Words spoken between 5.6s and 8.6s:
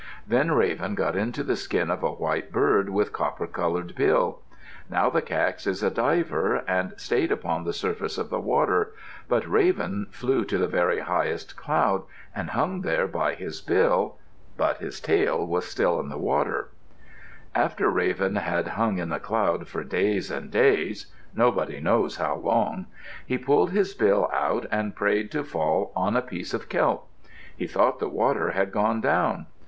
is a diver and stayed upon the surface of the